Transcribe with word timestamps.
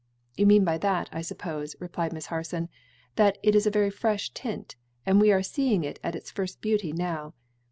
"You 0.35 0.47
mean 0.47 0.63
by 0.63 0.79
that, 0.79 1.09
I 1.11 1.21
suppose," 1.21 1.75
replied 1.79 2.11
Miss 2.11 2.25
Harson, 2.25 2.69
"that 3.17 3.37
it 3.43 3.53
is 3.53 3.67
a 3.67 3.69
very 3.69 3.91
fresh 3.91 4.31
tint; 4.31 4.75
and 5.05 5.21
we 5.21 5.31
are 5.31 5.43
seeing 5.43 5.83
it 5.83 5.99
in 6.03 6.15
its 6.15 6.31
first 6.31 6.59
beauty 6.59 6.91
now. 6.91 7.35